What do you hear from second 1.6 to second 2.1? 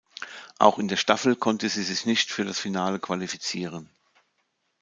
sie sich